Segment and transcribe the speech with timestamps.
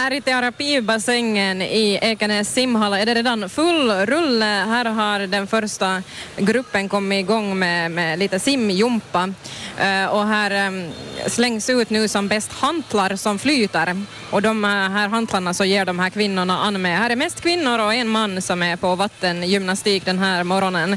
[0.00, 4.44] Här i terapibassängen i Ekenäs simhall är det redan full rulle.
[4.44, 6.02] Här har den första
[6.36, 9.34] gruppen kommit igång med, med lite simjumpa
[9.80, 10.90] Eh, och här ehm,
[11.26, 13.96] slängs ut nu som bäst hantlar som flyter
[14.30, 16.98] och de eh, här hantlarna så ger de här kvinnorna an med.
[16.98, 20.96] Här är mest kvinnor och en man som är på vattengymnastik den här morgonen.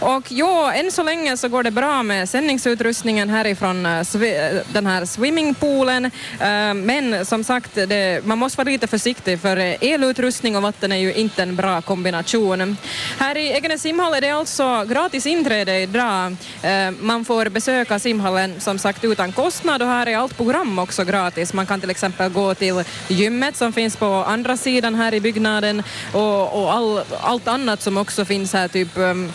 [0.00, 4.02] Och ja, än så länge så går det bra med sändningsutrustningen härifrån eh,
[4.72, 6.10] den här swimmingpoolen.
[6.74, 11.14] Men som sagt, det, man måste vara lite försiktig för elutrustning och vatten är ju
[11.14, 12.76] inte en bra kombination.
[13.18, 16.36] Här i Egenäs simhall är det alltså gratis inträde idag.
[17.00, 18.21] Man får besöka simhallen
[18.58, 21.52] som sagt utan kostnad och här är allt program också gratis.
[21.52, 25.82] Man kan till exempel gå till gymmet som finns på andra sidan här i byggnaden
[26.12, 29.32] och, och all, allt annat som också finns här, typ um,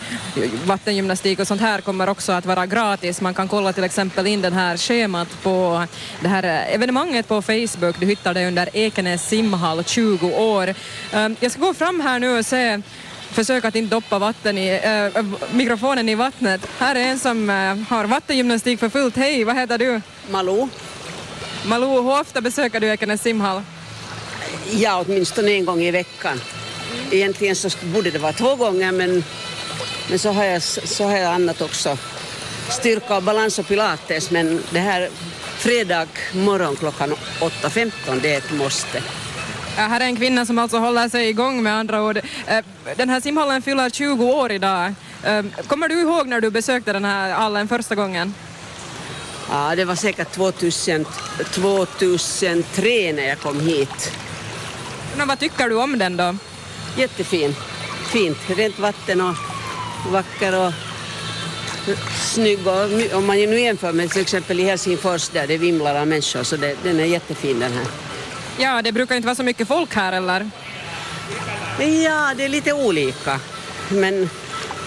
[0.65, 3.21] vattengymnastik och sånt här kommer också att vara gratis.
[3.21, 5.85] Man kan kolla till exempel in den här schemat på
[6.21, 7.99] det här evenemanget på Facebook.
[7.99, 10.73] Du hittar det under Ekenäs simhall 20 år.
[11.13, 12.81] Um, jag ska gå fram här nu och se
[13.31, 14.81] försök att inte doppa vatten i,
[15.15, 16.61] äh, mikrofonen i vattnet.
[16.79, 19.15] Här är en som äh, har vattengymnastik för fullt.
[19.15, 20.01] Hej, vad heter du?
[20.29, 20.69] Malou.
[21.65, 23.61] Malou, hur ofta besöker du Ekenäs simhall?
[24.71, 26.41] Ja, åtminstone en gång i veckan.
[27.11, 29.23] Egentligen så borde det vara två gånger men,
[30.09, 31.97] men så, har jag, så har jag annat också.
[32.69, 35.09] Styrka och balans och pilates men det här
[35.57, 39.03] fredag morgon klockan 8.15 det är ett måste.
[39.77, 42.19] Ja, här är en kvinna som alltså håller sig igång med andra ord.
[42.95, 44.93] Den här simhallen fyller 20 år idag.
[45.67, 48.33] Kommer du ihåg när du besökte den här hallen första gången?
[49.49, 51.05] Ja, det var säkert 2000,
[51.51, 54.11] 2003 när jag kom hit.
[55.17, 56.35] Men vad tycker du om den då?
[56.97, 57.55] Jättefin.
[58.11, 58.37] Fint.
[58.47, 59.35] Rent vatten och
[60.11, 60.73] vacker och
[62.21, 62.67] snygg.
[62.67, 66.43] Och om man nu jämför med till exempel i Helsingfors där det vimlar av människor
[66.43, 68.06] så det, den är jättefin den här.
[68.57, 70.49] Ja, det brukar inte vara så mycket folk här eller?
[71.79, 73.39] Ja, det är lite olika.
[73.89, 74.29] Men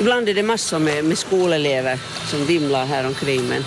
[0.00, 3.48] ibland är det massor med, med skolelever som vimlar här omkring.
[3.48, 3.64] Men,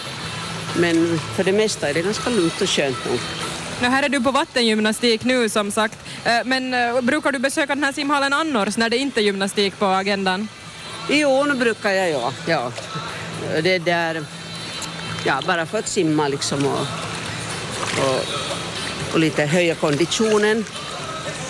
[0.76, 3.20] men för det mesta är det ganska lugnt och skönt nog.
[3.82, 5.98] Nu här är du på vattengymnastik nu som sagt,
[6.46, 10.48] men brukar du besöka den här simhallen annars när det inte är gymnastik på agendan?
[11.10, 12.34] Jo, nu brukar jag ja.
[12.48, 12.72] ja.
[13.62, 14.24] Det där,
[15.26, 16.80] ja, bara för att simma liksom och,
[18.00, 18.53] och,
[19.14, 20.66] och lite höja konditionen.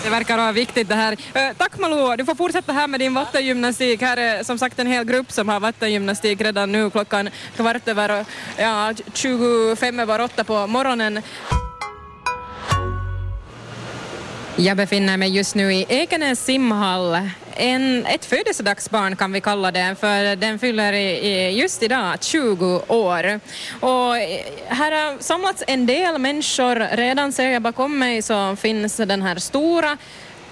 [0.04, 1.16] Det verkar vara viktigt det här.
[1.34, 4.02] Eh, tack Malou, du får fortsätta här med din vattengymnastik.
[4.02, 8.24] Här är som sagt en hel grupp som har vattengymnastik redan nu klockan kvart över,
[8.56, 11.22] ja, 25 över åtta på morgonen.
[14.56, 17.30] Jag befinner mig just nu i Ekenäs simhall.
[17.56, 23.40] En, ett födelsedagsbarn kan vi kalla det, för den fyller i, just idag 20 år.
[23.80, 26.96] Och eh, här har samlats en del människor.
[26.96, 29.98] Redan ser jag bakom mig så finns den här stora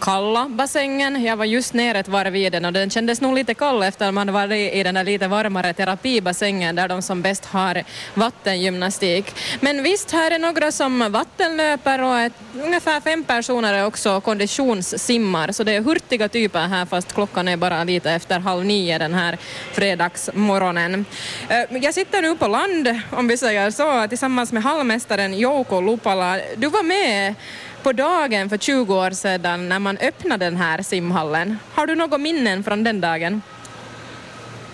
[0.02, 1.24] kalla bassängen.
[1.24, 4.08] Jag var just nere ett varv i den och den kändes nog lite kall efter
[4.08, 7.82] att man var i den där lite varmare terapibassängen där de som bäst har
[8.14, 9.34] vattengymnastik.
[9.60, 12.32] Men visst, här är några som vattenlöper och ett,
[12.64, 17.56] ungefär fem personer är också konditionssimmar så det är hurtiga typer här fast klockan är
[17.56, 19.38] bara lite efter halv nio den här
[19.72, 21.04] fredagsmorgonen.
[21.48, 26.38] Eh, jag sitter nu på land, om vi säger så, tillsammans med hallmästaren Jouko Lupala.
[26.56, 27.34] Du var med
[27.82, 31.58] på dagen för 20 år sedan när man öppnade den här simhallen.
[31.74, 33.42] Har du några minnen från den dagen?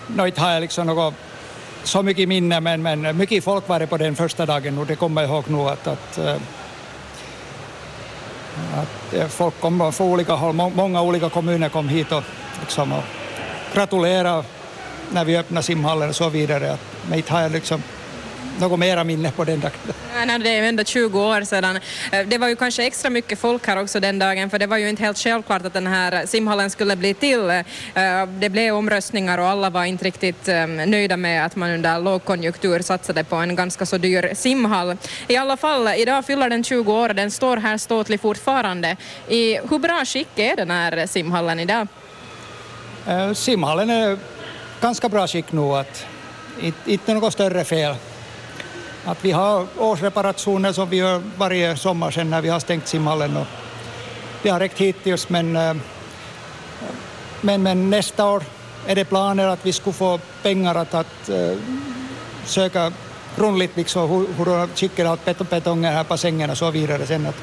[0.07, 1.13] No, inte har jag liksom något
[1.83, 4.95] så mycket minne, men, men mycket folk var det på den första dagen och det
[4.95, 6.35] kommer jag ihåg nu att, att, eh,
[8.75, 12.23] att eh, folk kom från olika håll, många olika kommuner kom hit och,
[12.61, 13.03] liksom, och
[13.73, 14.43] gratulerade
[15.11, 16.77] när vi öppnade simhallen och så vidare.
[17.09, 17.83] Men inte har jag liksom
[18.59, 19.71] något mera minne på den dagen.
[20.25, 21.79] Nej, det är ju ändå 20 år sedan.
[22.27, 24.89] Det var ju kanske extra mycket folk här också den dagen för det var ju
[24.89, 27.63] inte helt självklart att den här simhallen skulle bli till.
[28.39, 30.47] Det blev omröstningar och alla var inte riktigt
[30.87, 34.97] nöjda med att man under lågkonjunktur satsade på en ganska så dyr simhall.
[35.27, 38.97] I alla fall, idag fyller den 20 år och den står här ståtlig fortfarande.
[39.27, 41.87] I hur bra skick är den här simhallen idag?
[43.35, 44.17] Simhallen är
[44.81, 46.05] ganska bra skick nu, att
[46.85, 47.95] inte något större fel
[49.05, 53.37] att vi har årsreparationer som vi gör varje sommar sen när vi har stängt simhallen.
[53.37, 53.47] Och
[54.43, 55.73] det har räckt hittills men, eh,
[57.41, 58.43] men, men nästa år
[58.87, 61.57] är det planer att vi skulle få pengar att, att eh,
[62.45, 62.91] söka
[63.37, 67.35] grundligt liksom hur, hur skickar allt betongen här på sängen och så vidare sen att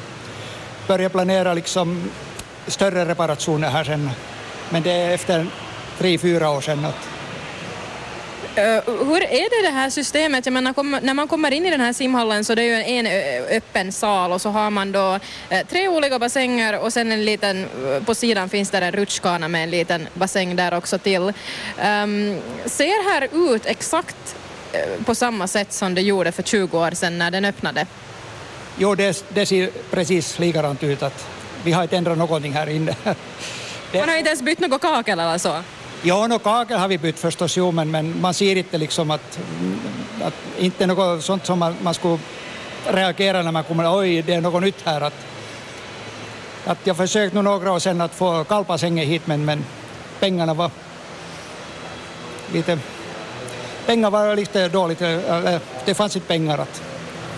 [0.89, 2.11] börja planera liksom
[2.67, 4.11] större reparationer här sen.
[4.71, 5.47] Men det är efter
[5.99, 6.85] tre, fyra år sen.
[6.85, 7.16] att
[8.87, 10.47] hur är det det här systemet?
[10.47, 13.07] Jag menar, när man kommer in i den här simhallen så det är ju en
[13.57, 15.19] öppen sal och så har man då
[15.69, 17.67] tre olika bassänger och sen en liten,
[18.07, 21.23] på sidan finns där en rutschkana med en liten bassäng där också till.
[21.23, 24.37] Um, ser här ut exakt
[25.05, 27.87] på samma sätt som det gjorde för 20 år sedan när den öppnade?
[28.79, 31.03] Jo, det, det ser precis likadant ut.
[31.03, 31.27] Att
[31.65, 32.97] vi har inte ändrat någonting här inne.
[33.93, 35.63] Man har inte ens bytt något kakel eller så?
[36.07, 39.39] Ja, no, kakel har vi bytt förstås, jo, men, men man ser inte liksom att,
[40.23, 42.19] att inte något sånt som man, man skulle
[42.87, 45.01] reagera när man kommer, oj, det är något nytt här.
[45.01, 45.27] Att,
[46.65, 49.65] att jag försökte nog några år sedan att få kalpasängen hit, men, men
[50.21, 50.71] pengarna var
[52.53, 52.79] lite,
[53.87, 54.99] pengar var lite dåligt,
[55.85, 56.83] det fanns inte pengar att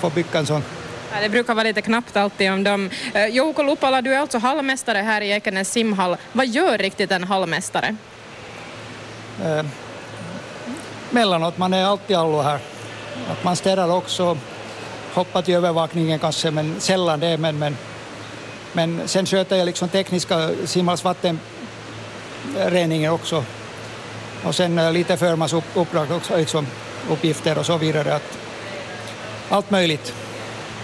[0.00, 0.62] få bygga en sån.
[1.12, 2.90] Ja, det brukar vara lite knappt alltid om dem.
[3.14, 6.16] Eh, Jouko Lupala, du är alltså hallmästare här i Ekenäs simhall.
[6.32, 7.96] Vad gör riktigt en hallmästare?
[9.44, 9.64] Eh,
[11.10, 12.58] Mellanåt, man är alltid allo här.
[13.30, 14.38] Att man städar också,
[15.14, 17.38] hoppar till övervakningen kanske, men sällan det.
[17.38, 17.76] Men, men,
[18.72, 23.44] men sen sköter jag liksom tekniska simhalls vattenreningen också.
[24.44, 26.66] Och sen lite förmansuppdrag också, liksom,
[27.10, 28.14] uppgifter och så vidare.
[28.14, 28.38] Att
[29.48, 30.14] allt möjligt.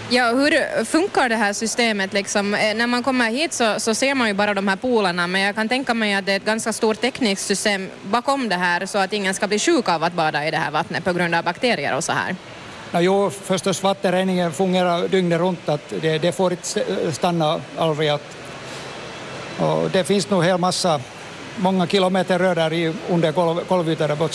[0.09, 2.13] Ja, hur funkar det här systemet?
[2.13, 2.53] Liksom?
[2.53, 5.41] Eh, när man kommer hit så, så, ser man ju bara de här polarna men
[5.41, 8.85] jag kan tänka mig att det är ett ganska stort tekniskt system bakom det här
[8.85, 11.35] så att ingen ska bli sjuk av att bada i det här vattnet på grund
[11.35, 12.35] av bakterier och så här.
[12.91, 18.09] Ja, jo, förstås vattenreningen fungerar dygnet runt, att det, det får inte stanna aldrig.
[18.09, 18.37] Att,
[19.59, 21.01] och det finns nog hel massa,
[21.55, 24.29] många kilometer rör under golv, golvytan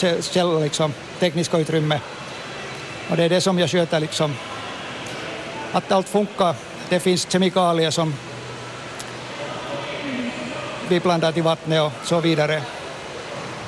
[0.62, 2.00] liksom, tekniska utrymme.
[3.10, 4.34] Och det är det som jag sköter liksom
[5.72, 6.54] att allt funkar.
[6.88, 8.14] Det finns kemikalier som
[10.88, 12.62] vi blandar i vattnet och så vidare.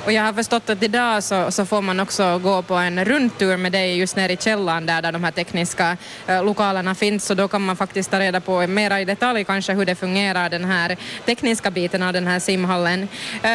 [0.05, 3.57] Och jag har förstått att idag så, så, får man också gå på en rundtur
[3.57, 5.97] med dig just nere i källaren där, där de här tekniska
[6.27, 9.73] eh, lokalerna finns och då kan man faktiskt ta reda på mera i detalj kanske
[9.73, 13.07] hur det fungerar den här tekniska biten av den här simhallen.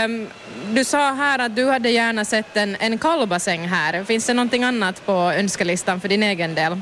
[0.04, 0.26] Um,
[0.70, 4.04] du sa här att du hade gärna sett en, en kallbassäng här.
[4.04, 6.80] Finns det någonting annat på önskelistan för din egen del?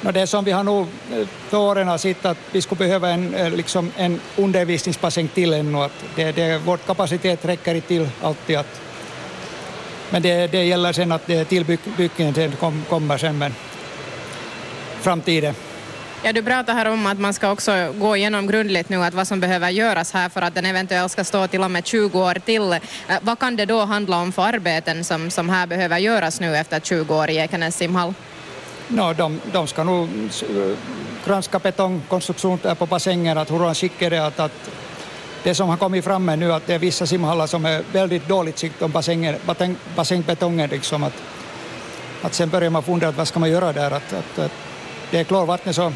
[0.00, 3.10] No, det som vi har nog eh, för åren har sett att vi skulle behöva
[3.10, 5.78] en, eh, liksom en undervisningsbassäng till ännu.
[5.78, 8.56] Att det, det, vår kapacitet räcker inte till alltid.
[8.56, 8.80] Att,
[10.10, 13.54] men det, det gäller sen att det tillbyggningen sen kom, kommer sen, men
[15.00, 15.54] framtiden.
[16.22, 19.28] Ja, du pratar här om att man ska också gå igenom grundligt nu att vad
[19.28, 22.34] som behöver göras här för att den eventuellt ska stå till och med 20 år
[22.34, 22.72] till.
[22.72, 22.78] Eh,
[23.22, 26.80] vad kan det då handla om för arbeten som, som här behöver göras nu efter
[26.80, 28.14] 20 år i Ekenäs simhall?
[28.88, 30.08] No, de, de ska nog
[31.26, 34.70] granska betongkonstruktion på bassängen, att hur skick är det att, att
[35.42, 38.28] det som har kommit fram med nu att det är vissa simhallar som är väldigt
[38.28, 39.36] dåligt skick om bassängen,
[39.96, 41.22] bassängbetongen liksom att,
[42.22, 44.52] att sen börjar man fundera vad ska man göra där att, att, att
[45.10, 45.92] det är klorvattnet så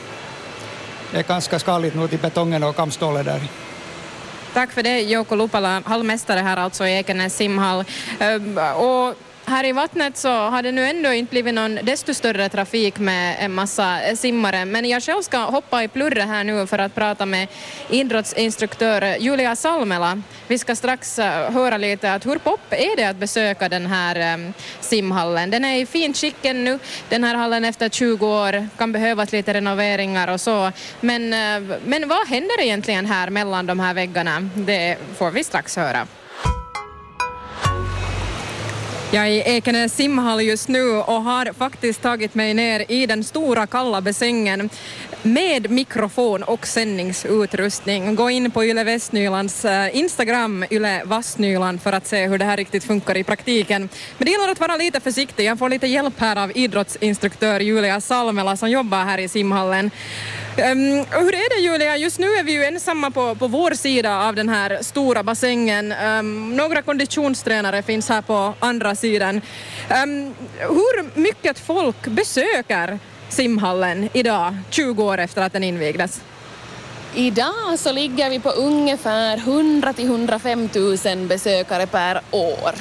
[1.12, 3.40] det är ganska skadligt nu till betongen och kamstålet där.
[4.54, 7.84] Tack för det Jouko Lupala, hallmästare här alltså i Ekenäs simhall.
[8.18, 9.14] Ehm, och
[9.52, 13.36] här i vattnet så har det nu ändå inte blivit någon desto större trafik med
[13.40, 17.26] en massa simmare men jag själv ska hoppa i plurre här nu för att prata
[17.26, 17.48] med
[17.90, 20.22] idrottsinstruktör Julia Salmela.
[20.48, 24.16] Vi ska strax eh, höra lite att hur pop är det att besöka den här
[24.16, 24.50] eh,
[24.80, 25.50] simhallen.
[25.50, 26.78] Den är i fint skick nu.
[27.08, 30.72] Den här hallen efter 20 år kan behövas lite renoveringar och så.
[31.00, 34.48] Men, eh, men vad händer egentligen här mellan de här väggarna?
[34.54, 36.06] Det får vi strax höra.
[39.14, 43.24] Jag är i Ekenäs simhall just nu och har faktiskt tagit mig ner i den
[43.24, 44.70] stora kalla bassängen
[45.22, 48.14] med mikrofon och sändningsutrustning.
[48.14, 52.56] Gå in på Yle Västnylands eh, Instagram, Yle Vassnyland, för att se hur det här
[52.56, 53.88] riktigt funkar i praktiken.
[54.18, 55.44] Men det gäller att vara lite försiktig.
[55.44, 59.90] Jag får lite hjälp här av idrottsinstruktör Julia Salmela som jobbar här i simhallen.
[60.58, 64.28] Um, hur är det Julia, just nu är vi ju ensamma på, på vår sida
[64.28, 65.92] av den här stora bassängen.
[65.92, 69.40] Um, några konditionstränare finns här på andra sidan.
[70.04, 76.20] Um, hur mycket folk besöker simhallen idag, 20 år efter att den invigdes?
[77.14, 82.72] Idag så ligger vi på ungefär 100 till 105 000 besökare per år.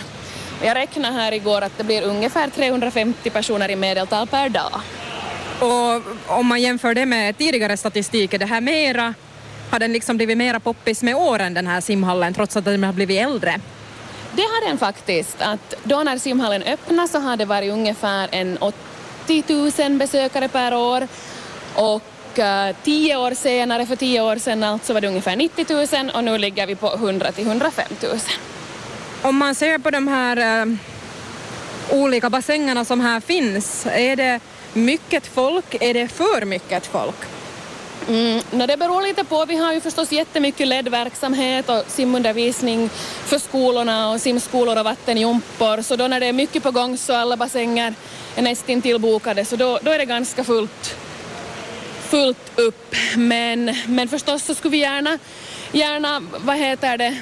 [0.63, 4.81] Jag räknade här igår att det blir ungefär 350 personer i medeltal per dag.
[5.61, 6.01] Och
[6.37, 9.13] om man jämför det med tidigare statistik, är det här mera,
[9.71, 12.93] har den liksom blivit mera poppis med åren den här simhallen trots att den har
[12.93, 13.61] blivit äldre?
[14.35, 15.41] Det har den faktiskt.
[15.41, 19.43] Att då när simhallen öppnade så har det varit ungefär en 80
[19.87, 21.07] 000 besökare per år
[21.75, 22.01] och
[22.39, 25.65] uh, tio år senare, för tio år sedan alltså var det ungefär 90
[26.03, 28.19] 000 och nu ligger vi på 100 till 105 000.
[29.21, 30.75] Om man ser på de här uh
[31.91, 33.85] olika bassängerna som här finns.
[33.85, 34.39] Är det
[34.73, 35.75] mycket folk?
[35.79, 37.15] Är det för mycket folk?
[38.07, 39.45] Mm, no, det beror lite på.
[39.45, 42.89] Vi har ju förstås jättemycket LED-verksamhet och simundervisning
[43.25, 45.81] för skolorna och simskolor och vattenjumpor.
[45.81, 47.93] Så då när det är mycket på gång så alla bassänger
[48.35, 50.95] är nästintill bokade så då, då är det ganska fullt,
[52.09, 52.95] fullt upp.
[53.15, 55.19] Men, men förstås så skulle vi gärna,
[55.71, 57.17] gärna vad heter det,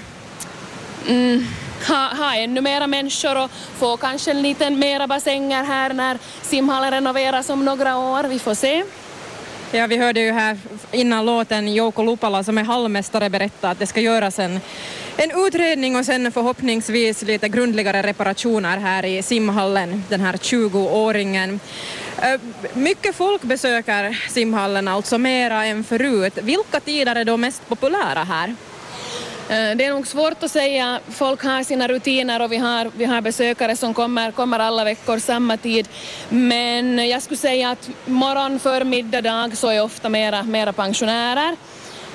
[1.08, 1.48] mm,
[1.88, 7.50] ha, ha ännu mera människor och få kanske lite mera bassänger här när simhallen renoveras
[7.50, 8.24] om några år.
[8.24, 8.84] Vi får se.
[9.72, 10.58] Ja, vi hörde ju här
[10.92, 14.60] innan låten Jouko Lupala som är hallmästare berätta att det ska göras en,
[15.18, 21.60] en utredning och sen förhoppningsvis lite grundligare reparationer här i simhallen, den här 20-åringen.
[22.22, 22.40] Eh,
[22.74, 26.38] mycket folk besöker simhallen, alltså mera än förut.
[26.42, 28.56] Vilka tider är då mest populära här?
[29.50, 31.00] Eh, det är nog svårt att säga.
[31.10, 35.20] Folk har sina rutiner och vi har, vi har besökare som kommer, kommer alla veckor
[35.20, 35.88] samma tid.
[36.30, 41.56] Men jag skulle säga att morgon, förmiddag, dag så är ofta mera, mera pensionärer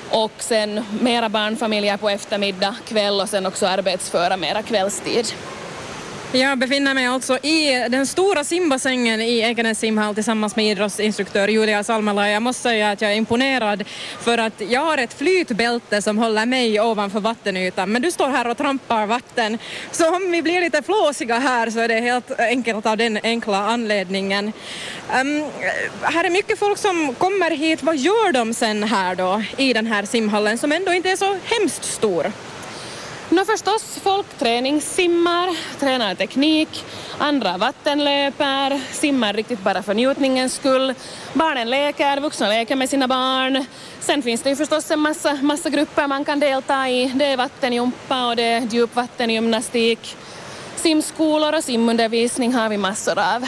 [0.09, 5.33] och sen mera barnfamiljer på eftermiddag, kväll och sen också arbetsföra mera kvällstid.
[6.35, 11.83] Jag befinner mig alltså i den stora simbassängen i Ekenäs simhall tillsammans med idrottsinstruktör Julia
[11.83, 12.29] Salmela.
[12.29, 13.83] Jag måste säga att jag är imponerad
[14.19, 18.47] för att jag har ett flytbälte som håller mig ovanför vattenytan men du står här
[18.47, 19.57] och trampar vatten.
[19.91, 23.57] Så om vi blir lite flåsiga här så är det helt enkelt av den enkla
[23.57, 24.53] anledningen.
[25.21, 25.43] Um,
[26.01, 27.83] här är mycket folk som kommer hit.
[27.83, 31.37] Vad gör de sen här då i den här simhallen som ändå inte är så
[31.43, 32.31] hemskt stor?
[33.29, 36.85] No förstås, folk träningssimmar, tränar teknik,
[37.17, 40.93] andra vattenlöper, simmar riktigt bara för njutningens skull.
[41.33, 43.65] Barnen leker, vuxna leker med sina barn.
[43.99, 47.11] Sen finns det ju förstås en massa, massa grupper man kan delta i.
[47.15, 50.17] Det är vattenjumpa och det är djupvattengymnastik.
[50.75, 53.47] Simskolor och simundervisning har vi massor av.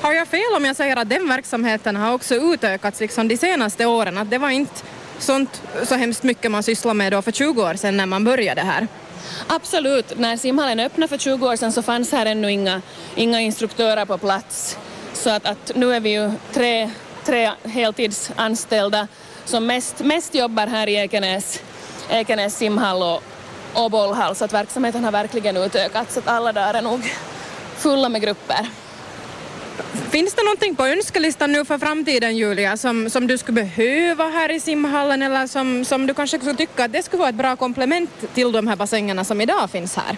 [0.00, 3.86] Har jag fel om jag säger att den verksamheten har också utökats liksom de senaste
[3.86, 4.18] åren?
[4.18, 4.82] Att det var inte
[5.18, 8.60] sånt så hemskt mycket man sysslar med då för 20 år sedan när man började
[8.60, 8.88] här?
[9.46, 10.18] Absolut.
[10.18, 12.82] När simhallen öppnade för 20 år sedan så fanns här ännu inga,
[13.14, 14.78] inga instruktörer på plats.
[15.12, 16.90] Så att, att nu är vi ju tre,
[17.24, 19.08] tre heltidsanställda
[19.44, 21.62] som mest, mest jobbar här i Ekenäs,
[22.10, 23.22] Ekenäs simhall och,
[23.72, 26.14] och bollhall så att verksamheten har verkligen utökats.
[26.14, 27.14] Så att alla dagar är nog
[27.76, 28.66] fulla med grupper.
[30.10, 34.50] Finns det någonting på önskelistan nu för framtiden Julia som, som du skulle behöva här
[34.50, 37.56] i simhallen eller som, som du kanske skulle tycka att det skulle vara ett bra
[37.56, 40.16] komplement till de här bassängerna som idag finns här?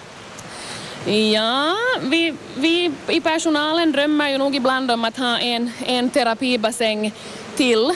[1.14, 7.12] Ja, vi, vi i personalen drömmer ju nog ibland om att ha en, en terapibassäng
[7.56, 7.94] till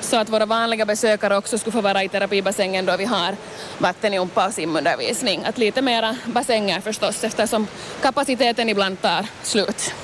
[0.00, 3.36] så att våra vanliga besökare också skulle få vara i terapibassängen då vi har
[3.78, 5.44] vattenjumpa och simundervisning.
[5.44, 7.66] Att lite mera bassänger förstås eftersom
[8.02, 9.94] kapaciteten ibland tar slut.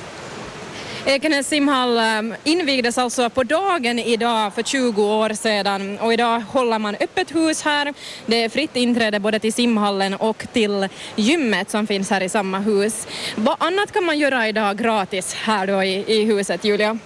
[1.07, 6.79] Ekenäs simhall ähm, invigdes alltså på dagen idag för 20 år sedan och idag håller
[6.79, 7.95] man öppet hus här.
[8.27, 12.59] Det är fritt inträde både till simhallen och till gymmet som finns här i samma
[12.59, 13.07] hus.
[13.37, 16.99] Vad annat kan man göra idag gratis här då i, i huset, Julia?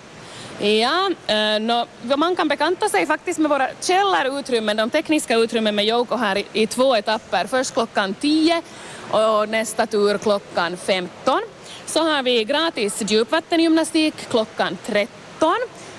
[0.59, 1.87] Ja, eh, no,
[2.17, 6.47] man kan bekanta sig faktiskt med våra källarutrymmen, de tekniska utrymmen med Jouko här i,
[6.53, 7.47] i två etapper.
[7.47, 8.63] Först klockan 10
[9.11, 11.41] och nästa tur klockan 15
[11.87, 15.55] så har vi gratis djupvattengymnastik klockan 13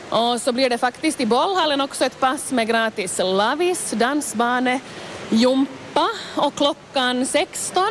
[0.09, 4.79] och så blir det faktiskt i bollhallen också ett pass med gratis lavis, dansbane,
[5.29, 7.83] jumpa och klockan 16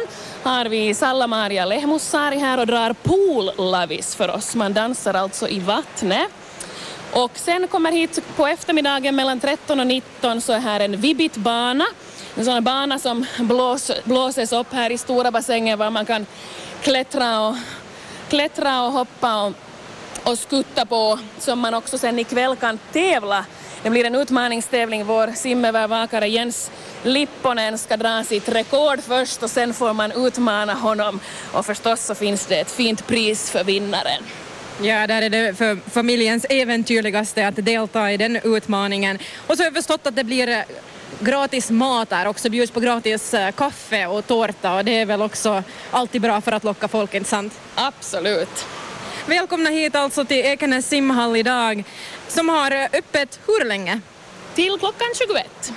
[0.43, 4.55] har vi Sallamaria Lehmussari här och drar pool-lavis för oss.
[4.55, 6.29] Man dansar alltså i vattnet.
[7.13, 11.85] Och sen kommer hit på eftermiddagen mellan 13 och 19 så är här en vibitbana.
[11.85, 11.87] bana
[12.39, 16.27] en sån bana som blås, blåses upp här i stora bassängen var man kan
[16.83, 17.57] klättra och
[18.29, 19.53] klättra och hoppa och,
[20.25, 23.45] och skutta på som man också sen ikväll kan tävla.
[23.83, 25.05] Det blir en utmaningstävling.
[25.05, 26.71] Vår simövervakare Jens
[27.03, 31.21] Lipponen ska dra sitt rekord först och sen får man utmana honom.
[31.53, 34.23] Och förstås så finns det ett fint pris för vinnaren.
[34.83, 39.19] Ja, där är det för familjens äventyrligaste att delta i den utmaningen.
[39.47, 40.65] Och så har jag förstått att det blir
[41.21, 45.23] gratis mat där också, bjuds på gratis eh, kaffe och tårta och det är väl
[45.23, 47.61] också alltid bra för att locka folk, inte sant?
[47.75, 48.67] Absolut.
[49.27, 51.85] Välkomna hit alltså till Ekenäs simhall idag
[52.29, 54.01] som har öppet hur länge?
[54.55, 55.73] Till klockan 21.